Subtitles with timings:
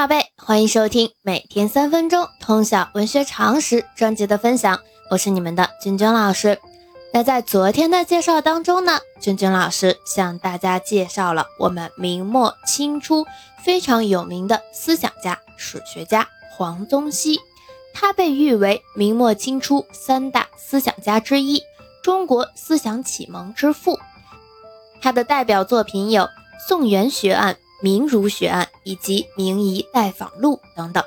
[0.00, 4.80] 宝贝，欢迎收听每天三分钟通晓文学常识专辑的分享，
[5.10, 6.58] 我是你们的君君老师。
[7.12, 13.26] 那在昨天的介绍当中呢，君君老师向大家介绍了我们明末清初
[13.62, 16.26] 非常有名的思想家、史学家
[16.56, 17.38] 黄宗羲，
[17.92, 21.62] 他被誉为明末清初三大思想家之一，
[22.02, 23.98] 中国思想启蒙之父。
[25.02, 26.22] 他的代表作品有
[26.66, 27.54] 《宋元学案》。
[27.80, 31.02] 明儒学案以及明夷待访录等等。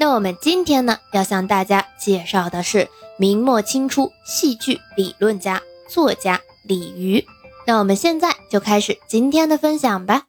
[0.00, 2.88] 那我们今天呢，要向大家介绍的是
[3.18, 7.24] 明末清初戏剧理论家、作家李渔。
[7.66, 10.24] 那我们现在就开始今天的分享吧。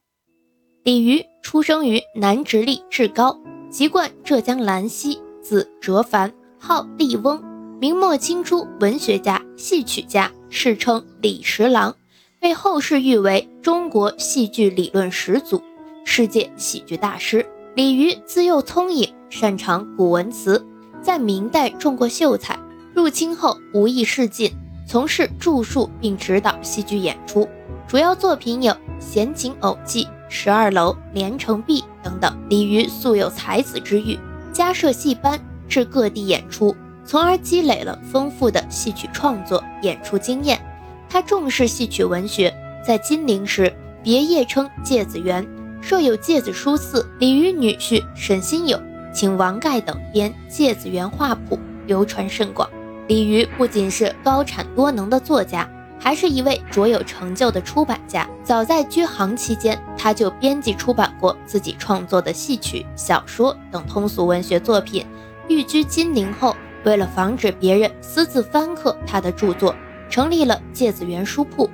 [0.82, 3.38] 李渔出生于南直隶志高，
[3.70, 7.42] 籍贯浙江兰溪，字哲凡，号立翁，
[7.80, 11.94] 明末清初文学家、戏曲家，世称李十郎，
[12.40, 15.62] 被后世誉为中国戏剧理论始祖。
[16.04, 20.66] 世界喜剧大师李渔自幼聪颖，擅长古文词，
[21.00, 22.58] 在明代中过秀才。
[22.92, 24.52] 入清后无意仕进，
[24.86, 27.48] 从事著述并指导戏剧演出，
[27.86, 32.36] 主要作品有《闲情偶记》《十二楼》《连城壁》等等。
[32.48, 34.18] 李渔素有才子之誉，
[34.52, 40.60] 加设戏班，至各地演出，从而积累了丰富的戏曲创作演出经验。
[41.08, 42.52] 他重视戏曲文学，
[42.84, 45.46] 在金陵时别业称芥子园。
[45.80, 48.80] 设有芥子书寺，李渔女婿沈心友
[49.12, 51.56] 请王盖等编《芥子园画谱》，
[51.86, 52.68] 流传甚广。
[53.08, 58.28] 李渔不仅是高产多能的作家，还是一位卓有成就的出版家。
[58.44, 65.04] 早在居杭期间，他就编辑出版过自己创作的戏曲、小说等通俗文学作品。
[65.48, 66.54] 寓居金陵后，
[66.84, 69.74] 为了防止别人私自翻刻他的著作，
[70.08, 71.68] 成立了芥子园书铺。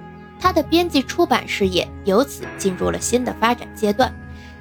[0.46, 4.14] 他的编辑出版事业由此进入了新的发展阶段。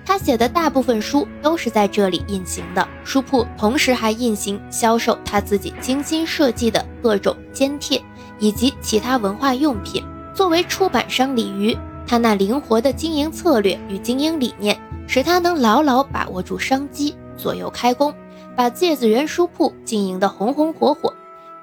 [0.03, 2.87] 他写的大部分书都是在这里印行的。
[3.03, 8.01] 书铺同时还印行销售他自己精心设计的各种笺帖
[8.39, 10.03] 以及其他文化用品。
[10.33, 11.77] 作为出版商李渔，
[12.07, 18.11] 他那灵活的经营策略与经营理念，使他能牢牢把握住商机，左右开工，
[18.55, 21.13] 把芥子园书铺经营得红红火火。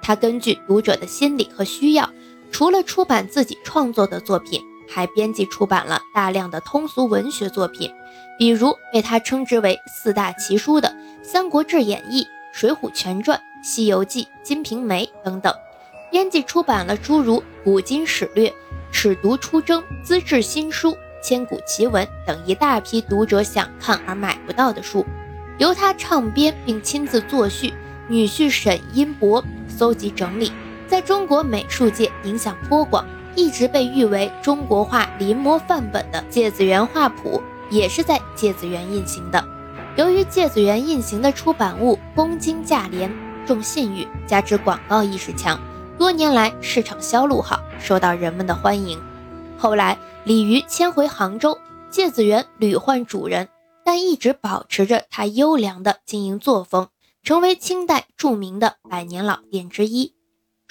[0.00, 2.08] 他根据读者的心理和需要。
[2.52, 7.90] 除了出版自己创作的作品，还编辑出版了大量的通俗文学作品，
[8.38, 10.88] 比如被他称之为四大奇书的
[11.24, 15.52] 《三国志演义》《水浒全传》《西游记》《金瓶梅》等等，
[16.10, 18.48] 编辑出版了诸如《古今史略》
[18.92, 20.90] 《尺牍出征》《资治新书》
[21.22, 25.06] 《千古奇文》等一大批读者想看而买不到的书，
[25.56, 27.72] 由他唱编并亲自作序，
[28.08, 30.52] 女婿沈荫博搜集整理。
[30.92, 33.02] 在中国美术界影响颇广，
[33.34, 37.42] 一直被誉为中国画临摹范本的《芥子园画谱》
[37.74, 39.42] 也是在芥子园印行的。
[39.96, 43.10] 由于芥子园印行的出版物公斤价廉，
[43.46, 45.58] 重信誉，加之广告意识强，
[45.96, 49.00] 多年来市场销路好，受到人们的欢迎。
[49.56, 51.56] 后来李渔迁回杭州，
[51.88, 53.48] 芥子园屡换主人，
[53.82, 56.88] 但一直保持着他优良的经营作风，
[57.22, 60.12] 成为清代著名的百年老店之一。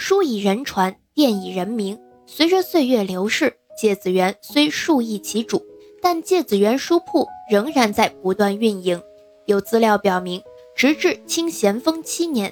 [0.04, 2.00] 书以人传，店以人名。
[2.26, 5.64] 随着岁月流逝，芥子园虽数易其主，
[6.02, 9.00] 但芥子园书铺仍然在不断运营。
[9.46, 10.42] 有资料表明，
[10.76, 12.52] 直至清咸丰七年，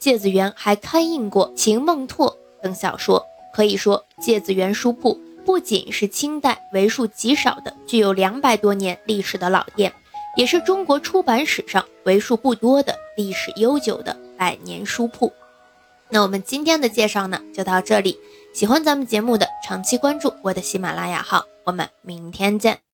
[0.00, 2.32] 芥子园还刊印过《秦梦拓》
[2.64, 3.24] 等小说。
[3.54, 9.92] 可以说，芥子园书铺不仅是清代为数极少的具有两百多年历史的老店，
[10.36, 15.32] 也是中国出版史上为数不多的历史悠久的百年书铺。
[16.10, 18.18] 那我们今天的介绍呢，就到这里。
[18.54, 21.44] 喜欢咱们节目的，长期关注我的喜马拉雅号。
[21.64, 22.80] 我们明天见。